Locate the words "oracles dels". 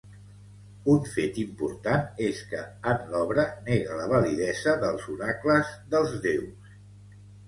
5.17-6.17